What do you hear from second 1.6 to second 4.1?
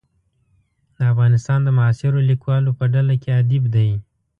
د معاصرو لیکوالو په ډله کې ادیب دی.